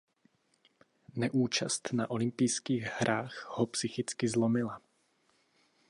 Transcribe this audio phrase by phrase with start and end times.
[1.13, 4.81] Neúčast na olympijských hrách ho psychicky zlomila.